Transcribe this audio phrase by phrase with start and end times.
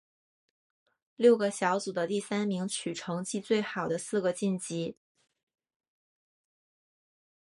[1.15, 4.97] 六个小组的第三名取成绩最好的四个晋级。